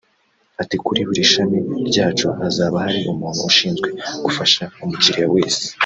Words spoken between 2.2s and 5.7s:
hazaba hari umuntu ushinzwe gufasha umukiriya wese